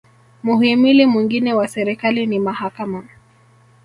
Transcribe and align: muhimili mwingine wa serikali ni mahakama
muhimili 0.43 1.05
mwingine 1.05 1.53
wa 1.53 1.67
serikali 1.67 2.25
ni 2.27 2.39
mahakama 2.39 3.07